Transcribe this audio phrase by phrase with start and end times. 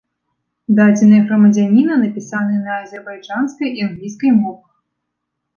[0.77, 4.67] Дадзеныя грамадзяніна напісаныя на азербайджанскай і англійскай мовах.